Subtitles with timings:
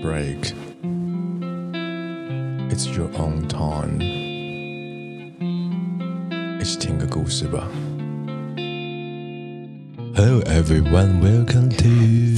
[0.00, 0.54] break.
[2.70, 4.00] It's your own time.
[6.60, 7.68] 一起听个故事吧。
[10.14, 11.88] Hello everyone, welcome to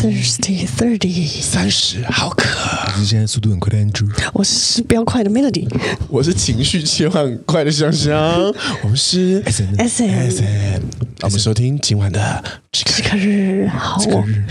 [0.03, 1.29] Thirsty Thirty。
[1.41, 2.49] 三十好渴。
[2.87, 5.69] 我是现在速度很快的 Andrew，我是飙快的 Melody，
[6.09, 8.53] 我是情绪切换很快的香香。
[8.83, 10.83] 我们是 S N S M S M。
[11.23, 14.45] 我们收听今晚的这个日，好这个日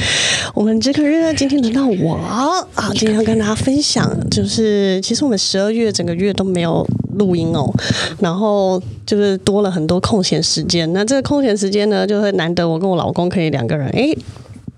[0.55, 2.61] 我们这个月，今天轮到我啊，
[2.95, 7.73] 今天要跟大家分享，就是其实我们十二月整个月都没有录音哦，
[8.21, 10.91] 然后就是多了很多空闲时间。
[10.93, 14.15] 那这个空闲时间呢，就会难得我跟我老公可以两个人哎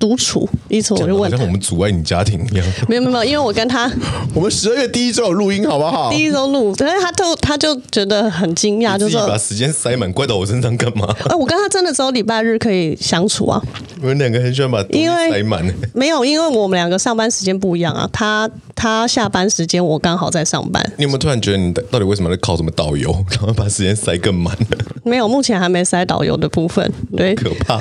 [0.04, 2.66] 独处，一次我就问像我们阻碍你家庭一样。
[2.86, 3.90] 没有没有，因为我跟他
[4.34, 6.10] 我们十二月第一周有录音，好不好？
[6.12, 11.08] 第一周录，但是他就他就觉得很惊讶，就说把时间塞满，怪到我身上干嘛？
[11.30, 13.58] 哎， 我跟他真的只有礼拜日可以相处啊。
[14.02, 15.64] 我们两个很喜欢把因为塞满。
[15.94, 18.06] 没有，因为我们两个上班时间不一样啊。
[18.12, 20.84] 他他下班时间，我刚好在上班。
[20.98, 24.54] 你有没有突然觉得，你到底为什么在考什么导游， 然后把时间塞更满？
[25.04, 26.90] 没有，目前还没塞导游的部分。
[27.16, 27.80] 对，可怕哦。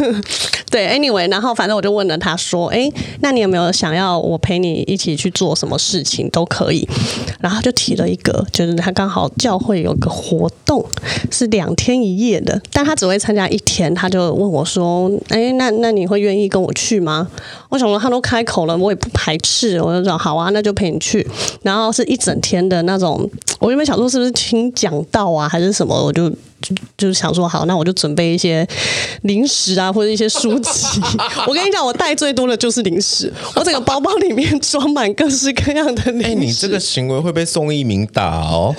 [0.70, 6.86] 对，anyway，然后反正我就问了他说：“哎，那你有没有想要我陪你一起去做什么事情都可以？”
[7.40, 10.84] 然后就提了一个，就是他刚好教会有个活动
[11.30, 13.94] 是两天一夜的，但他只会参加一天。
[13.94, 17.26] 他就问我说：“哎，那那你会愿意跟我去吗？”
[17.70, 21.26] 我想说他都开口了，我也不排斥，我就说好啊，那就陪你去。
[21.62, 23.26] 然后是一整天的那种，
[23.58, 26.30] 我原本想说是不是听讲道啊，还是什么，我就。
[26.60, 28.66] 就就是想说好，那我就准备一些
[29.22, 31.00] 零食啊，或者一些书籍。
[31.46, 36.26] 我跟你讲，我带最多的就是零食，我整个包包里面装满各式各样的零食。
[36.26, 38.74] 哎，你这个行为会被宋一鸣打哦。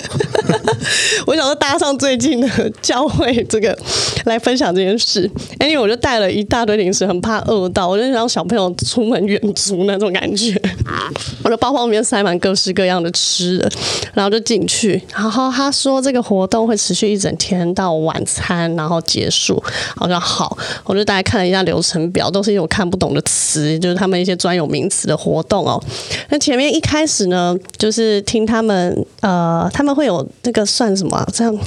[1.26, 3.76] 我想说搭上最近的教会这个
[4.24, 5.30] 来分享这件事。
[5.58, 10.60] 哎，因为我就带了一大堆零食，很怕饿到，我就让小朋友出门远足那种感觉。
[11.42, 13.70] 我的包包里面塞满各式各样的吃的，
[14.12, 15.00] 然后就进去。
[15.14, 17.69] 然后他说这个活动会持续一整天。
[17.74, 19.62] 到晚餐，然后结束，
[19.96, 25.82] 我说好，我就大概看了一下流程表，都是一种看不懂的词，就是他们一些专有名词的活动哦。
[26.28, 31.26] 那前面一开始呢，就是听他们，呃，他们会有那个算什么？
[31.32, 31.58] 这样，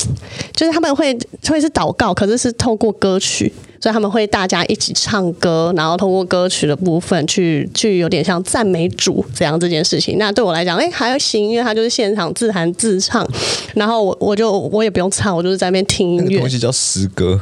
[0.53, 3.53] 就是他们会会是祷告，可是是透过歌曲。
[3.83, 10.17] 所以他们会大家一起唱歌，然后通过歌曲的部分去去有点像赞美主这样这件事情。
[10.17, 13.27] 那对我来讲，哎，还行，因为他就是现场自弹自唱，
[13.73, 16.23] 然后我我就我也不用唱，我就是在那边听音乐。
[16.23, 17.37] 那个东西叫诗歌。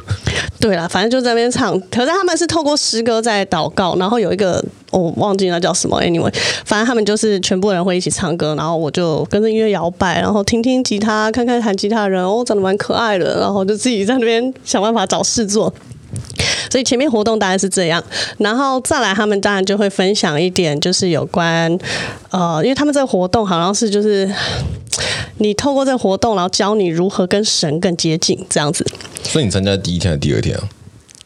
[0.58, 1.78] 对了，反正就在那边唱。
[1.82, 4.60] 可是他们是透过诗歌在祷告，然后有一个
[4.90, 15.72] 我忘记那叫什么，anyway，反正他们就是全部人会一起唱歌，然后我就跟着音乐摇摆，然后听听吉他，看看弹吉他的人哦，长得蛮可爱的，然后就自己在那边想办法找事做。
[16.72, 18.02] 所以前面活动大概是这样，
[18.38, 21.70] 然后再来他们当然就会分享一点，就是有关
[22.30, 24.26] 呃，因为他们这个活动好像是就是
[25.36, 28.86] 你透过这个活动，然后教你如何跟神更接近这样子。
[29.22, 30.62] 所以你参加第一天还是第二天啊？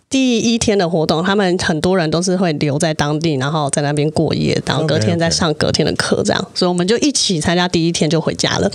[0.08, 6.40] 第一天的活动，他们很多人都是会留在当地，然后在那边过夜，然后隔天再上隔天的课，这样。
[6.40, 6.58] Okay, okay.
[6.58, 8.70] 所以我们就一起参加第一天就回家了。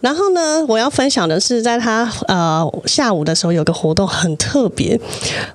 [0.00, 4.98] 然后呢，我要分享的是，在他呃下午的时候有个活动很特别，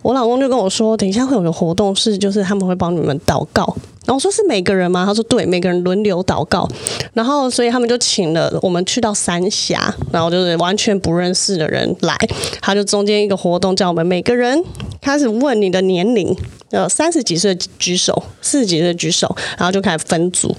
[0.02, 3.76] 我老公就跟我说，等一下会有个活动是，就是他们会帮你们祷告。
[4.06, 5.04] 然后我说是每个人吗？
[5.04, 6.70] 他说对，每个人轮流祷告。
[7.14, 12.16] 然后所以他们就请了我们去到三峡，然后就是完全不认识的人来。
[12.62, 14.64] 他就中间一个活动，叫我们每个人
[15.06, 16.36] 开始问你的年龄，
[16.72, 20.58] 呃，三十几岁举手，四十几岁举手，然后就开始分组。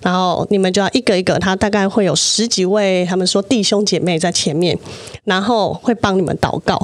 [0.00, 4.78] 然后你们就要一个一个，他大概会有十几位，他们说弟兄姐妹在前面，
[5.24, 6.80] 然后会帮你们祷告。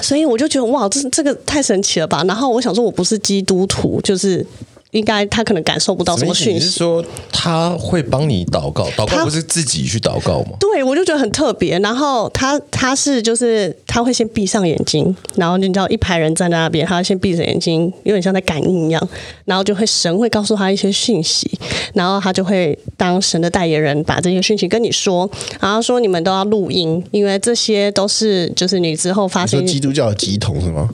[0.00, 2.22] 所以我就觉得哇，这这个太神奇了吧！
[2.28, 4.46] 然后我想说，我不是基督徒，就是。
[4.92, 6.52] 应该他可能感受不到什么讯息。
[6.54, 8.88] 你是说他会帮你祷告？
[8.90, 10.56] 祷告不是自己去祷告吗？
[10.58, 11.78] 对，我就觉得很特别。
[11.80, 19.08] 然后他他是就是他会先闭上眼睛，然后你知道一排人站在那边，他先闭着眼睛，有点像在感应一样。
[19.44, 21.50] 然后就会神会告诉他一些讯息，
[21.94, 25.28] 然后他就会当神的代言人，把这些讯息跟你说。
[25.60, 29.66] 然后说你们都要录音，因为这些都是就是你之后发生。
[29.66, 30.88] 基督教的乩童是吗？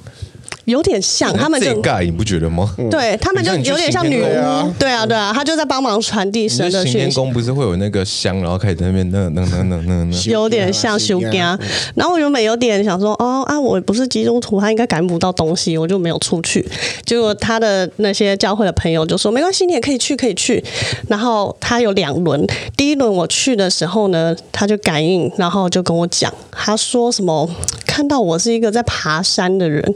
[0.65, 2.75] 有点像他们就盖，你不觉得吗？
[2.91, 6.99] 对他们就有点像女巫，对啊对啊，他就在帮忙传递神的讯息。
[6.99, 11.59] 行天宫不是会有那个香，然后开始在那边那那那那那 那，有点像修家。
[11.95, 16.67] 然后我原本有点想说，哦啊，我不是基督徒，他应该感应不到东西，我就没有出去。
[17.05, 20.63] 结果他的那些教会的朋友就说，没关系，你也可以去，可以去。
[21.09, 22.47] 然后他有两轮，
[22.77, 27.49] 第一轮我去的时候呢，他就感应，然后就跟我讲，他说什么
[27.87, 29.95] 看到我是一个在爬山的人。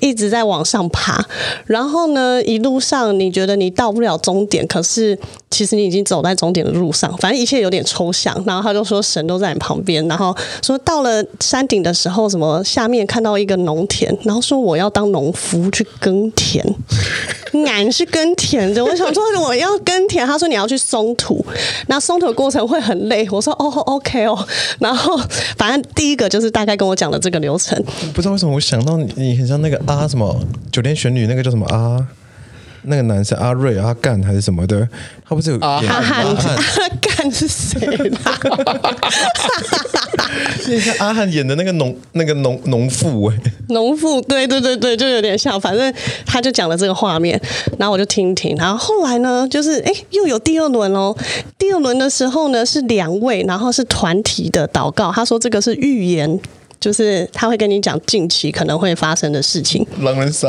[0.00, 1.24] 一直在往上爬，
[1.66, 5.18] 然后呢，一路上你觉得你到不了终点，可是
[5.50, 8.34] 其实你已经走在终点的路上，反正一切有点抽象。
[8.46, 16.64] 然后他就说神都在你旁边，然后说到了山顶的时候，什么下面看到一个农田，然后说我要当农夫去耕田，
[17.66, 21.44] 俺是耕田的，我想说我要耕田，他说你要去松土，
[21.86, 24.46] 那松土的过程会很累，我说哦，OK 哦，
[24.78, 25.16] 然后
[25.56, 27.80] 反正第一个就是大概跟我讲了这个流程，
[28.12, 32.06] 不知道为什么我想到你，你很像那个个啊什么九天玄女那个叫什么啊？
[32.86, 34.86] 那个男生阿瑞阿干还是什么的，
[35.26, 36.34] 他不是有阿汉阿
[37.00, 38.38] 干是谁啦？
[40.68, 43.38] 那个阿汉演的那个农那个农农妇哎，
[43.68, 45.58] 农妇对对对对，就有点像。
[45.58, 45.94] 反正
[46.26, 47.40] 他就讲了这个画面，
[47.78, 48.54] 然后我就听听。
[48.56, 51.16] 然后后来呢，就是哎，又有第二轮哦。
[51.56, 55.10] 第二轮的时候呢，是两位，然后是团体的祷告。
[55.10, 56.38] 他说这个是预言。
[56.84, 59.86] 就是他会跟你讲近期可能会发生的事情。
[60.00, 60.46] 狼人杀，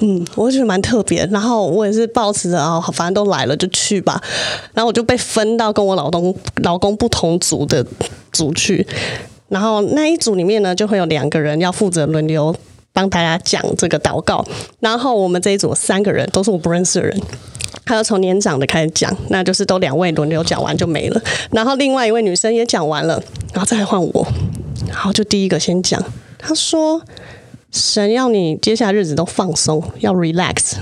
[0.00, 1.26] 嗯，我觉得蛮特别。
[1.32, 4.22] 然后我也是抱持着啊，反正都来了就去吧。
[4.74, 7.82] 然后我就被分到跟我老公老公不同组的
[8.30, 8.86] 组去。
[9.48, 12.54] 然后那一组里面呢，就会有两个人要负责轮流
[12.92, 14.44] 帮大家讲这个祷告。
[14.80, 17.18] 然后我们这一组三个人都是我不认识的人。
[17.84, 21.20] 他要从年长的开始讲，那就是都两位轮流讲完就没了。
[21.50, 23.22] 然后另外一位女生也讲完了，
[23.52, 24.26] 然后再换我。
[24.90, 26.02] 好，就第一个先讲。
[26.38, 27.02] 他说
[27.72, 30.74] ：“神要你接下来日子都放松，要 relax，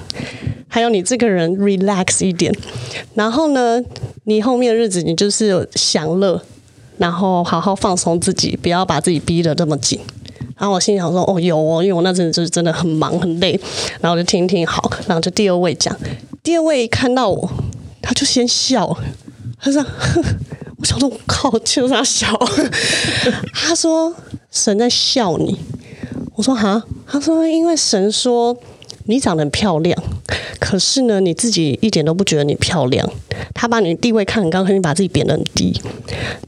[0.69, 2.53] 还有你这个人 relax 一点。
[3.15, 3.83] 然后呢，
[4.25, 6.41] 你后面的日子你就是享乐，
[6.99, 9.99] 然后好好放松自己，不要把自己逼得这么紧。”
[10.59, 13.59] 然后我心想说：“哦，有哦，因为我那阵子就是真的很忙很累。”
[14.01, 15.95] 然后我就听听好，然后就第二位讲。
[16.47, 17.51] 第二位看到我，
[18.01, 18.97] 他就先笑，
[19.59, 19.85] 他说。
[20.79, 22.29] 我想说，我靠，就是他笑。
[23.53, 24.15] 他说
[24.53, 25.59] 神在笑你。
[26.37, 28.57] 我说哈，他说因为神说
[29.07, 30.01] 你长得很漂亮，
[30.61, 33.11] 可是呢你自己一点都不觉得你漂亮。
[33.53, 35.77] 他把你地位看很高，可是你把自己贬得很低。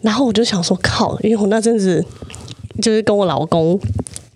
[0.03, 2.05] 然后我就想说靠，因为我那阵子
[2.81, 3.81] 就是跟我老公。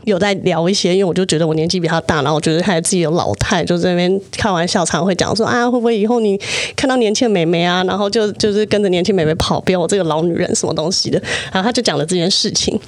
[0.04, 6.38] 有在聊一些，因为我就觉得我年纪比较大，然后我觉得他自己有老态，就在那边开玩笑，常会讲说啊，会不会以后你
[6.74, 11.20] 看到年轻的妹妹啊，然后就就是跟着年轻妹妹跑，别我这个老女人什么东西的。
[11.52, 12.78] 然后他就讲了这件事情，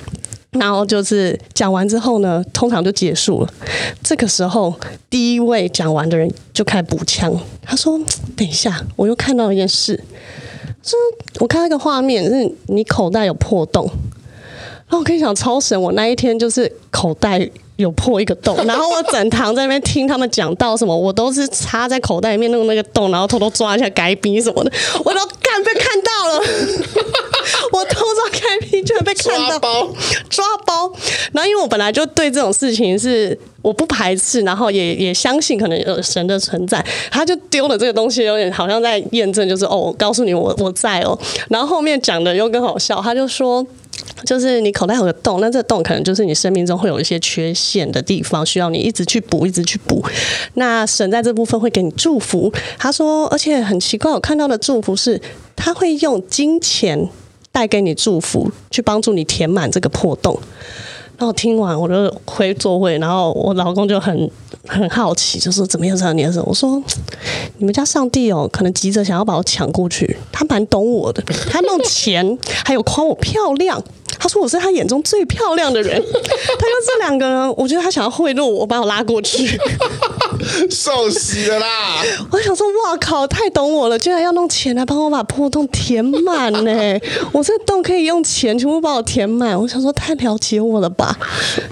[0.52, 3.49] 然后就是讲完之后呢，通常就结束了。
[4.02, 4.75] 这个时候，
[5.08, 7.32] 第一位讲完的人就开始补枪，
[7.62, 7.99] 他说
[8.37, 10.02] ：“等一下，我又看到一件事，
[10.82, 10.99] 说
[11.40, 13.88] 我看到一个画面，是你口袋有破洞。”
[14.96, 24.73] 我跟你讲超神，我那一天就是口袋有破一个洞，然后我整堂在那边听他们讲到什么，我都是插在口袋里面弄那个洞，然后偷偷抓一下该逼什么的，
[25.05, 26.38] 我都干被看到了，
[27.73, 29.88] 我偷抓该逼居然被看到，抓包，
[30.31, 30.93] 抓包。
[31.32, 41.19] 然后因为我本来就对这种事情是我不排斥，然后也也相信可能有神的存在，他就丢了这个东西，有点好像在验证，就是哦，我告诉你我我在哦。
[41.49, 43.67] 然后后面讲的又更好笑，他就说。
[44.25, 50.05] 就是你口袋有个洞，那这个洞可能就是你生命中会有一些缺陷的地方，需要你一直去补，一直去补。
[50.55, 52.52] 那神在这部分会给你祝福。
[52.79, 55.20] 他说，而且很奇怪，我看到的祝福是，
[55.55, 57.08] 他会用金钱
[57.52, 60.38] 带给你祝福，去帮助你填满这个破洞。
[61.16, 64.31] 然后听完我就回座位，然后我老公就很
[64.66, 66.44] 很好奇，就说怎么样这样念什么？
[66.49, 66.83] 我说
[67.59, 73.83] 你们家上帝哦，可能急着想要把我抢过去，他蛮懂我的，他弄钱，还有夸我漂亮。
[74.16, 79.59] 他说我是他眼中最漂亮的人，他说这两个，我觉得他想要贿赂我，把我拉过去，
[80.71, 82.03] 受洗了啦！
[82.31, 87.01] 我想说，哇靠，太懂我了，居然要弄钱来帮我把破洞填满呢！
[87.33, 91.17] 我这洞可以用钱全部把我填满，我想说太了解我了吧？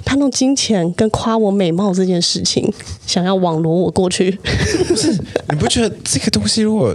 [0.05, 2.73] 他弄金钱跟夸我美貌这件事情，
[3.07, 4.31] 想要网罗我过去，
[4.89, 5.13] 不是？
[5.49, 6.95] 你不觉得这个东西如果？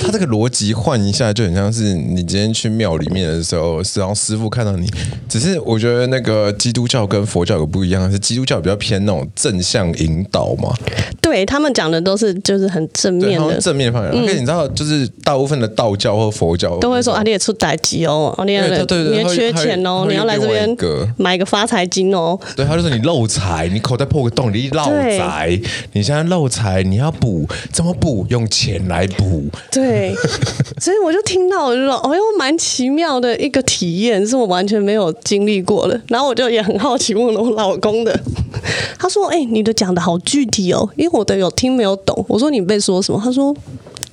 [0.00, 4.86] 他这个逻辑换一下，就很像是你今天去庙里面的时候，然后师傅看到你。
[5.28, 10.72] 只是我觉得那个基督教跟佛教有不一样，是基督教比较偏那种正向引导嘛。
[11.20, 14.12] 对，他们讲的都是就是很正面的正面方面。
[14.12, 20.76] 而且你知道，就是大部分的道教或佛教都会说啊，你也出代志哦，你也你也缺钱哦，你要来这边
[21.16, 22.38] 买个发财金哦。
[22.54, 25.60] 对，他就说你漏财，你口袋破个洞，你漏财，
[25.92, 28.24] 你现在漏财，你要补，怎么补？
[28.28, 29.44] 用钱来补。
[29.76, 30.14] 对，
[30.80, 36.00] 所以我就听到，我就说，哦哟，蛮奇妙的一个体验，是我完全没有经历过的。
[36.08, 38.18] 然后我就也很好奇，问了我老公的，
[38.98, 43.54] 他说：“哎、欸，你的讲的好具体哦，因为我的有听没有懂。”我说：“你被说什么？”他说：“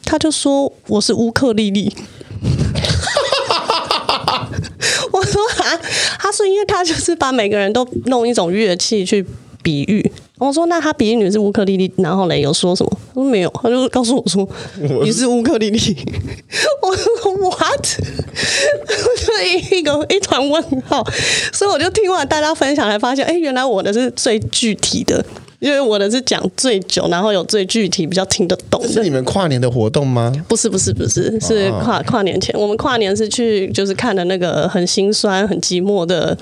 [0.04, 1.96] 他就说我是乌克丽丽。
[5.14, 5.80] ”我说：“啊，
[6.20, 9.26] 他说因为他就是把每个人都弄一种乐器去。”
[9.64, 10.12] 比喻。
[10.48, 12.92] 我说那他比喻你是乌克丽丽，然后嘞有说什么？
[13.10, 14.48] 他说没有，他就告诉我说
[15.04, 15.80] 你是乌克丽丽。
[16.82, 17.60] 我说 what？
[18.88, 21.04] 我就一个一团问号。
[21.52, 25.24] 所以我就听完大家分享，才发现，哎，原来我的是最具体的。
[25.60, 28.88] 因为我的是讲最久，然后有最具体，比较听得懂的。
[28.90, 30.30] 是你们跨年的活动吗？
[30.46, 32.54] 不是，不是，不是，是跨跨年前。
[32.60, 36.38] 我们跨年是去，就是看的那个很心酸、很寂寞的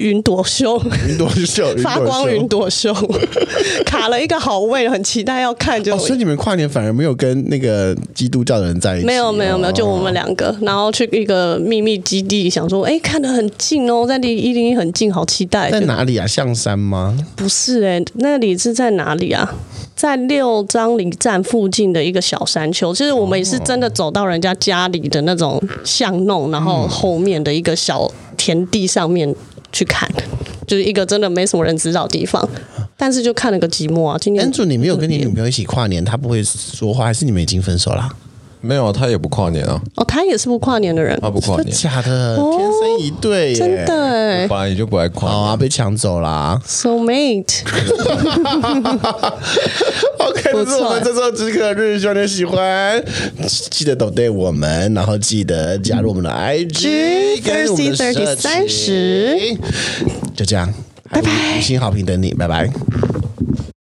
[0.00, 0.76] 云朵秀。
[1.06, 2.92] 云朵秀，发光云朵秀，
[3.86, 5.92] 卡了一个好位，很期待要看就。
[5.92, 9.06] 就、哦、所以你们跨年反而没有跟那个基督教的人在一起？
[9.06, 15.70] 没有，没有，没有，就我们两个，然后去一个秘密基地，想说，哎，看得很近哦，在离一零一很近，好期待。
[15.70, 16.26] 在哪里啊？
[16.26, 17.16] 象山吗？
[17.36, 18.40] 不是、欸，哎，那。
[18.40, 19.54] 里是在哪里啊？
[19.94, 22.94] 在六张犁站附近的一个小山丘。
[22.94, 29.28] 其实我们也是真的走到人家家里的那种巷弄，然后后面的一个小田地上面
[29.72, 30.08] 去看，
[30.66, 32.48] 就是一个真的没什么人知道的地方。
[32.96, 34.18] 但是就看了个寂寞啊。
[34.20, 38.08] 今天 Andrew，你没有跟你女朋友一起跨年，她不会说话，还是你们已经分手了？
[38.62, 39.80] 没有，他也不跨年啊。
[39.96, 41.18] 哦，他也是不跨年的人。
[41.20, 44.46] 他不跨年，假的，天生一对，真的。
[44.48, 46.60] 本来你就不爱跨年啊，被抢走啦。
[46.66, 47.62] So mate。
[50.18, 53.02] OK，这是我们这周只可日，希望你喜欢。
[53.70, 59.58] 记得抖对我们，然后记得加入我们的 IG，跟我们的社群。
[60.36, 60.72] 就这样，
[61.10, 62.70] 拜拜，五星好评等你，拜拜。